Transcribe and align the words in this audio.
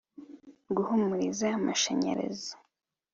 guhumuriza 0.75 1.47
amashanyarazi. 1.57 2.53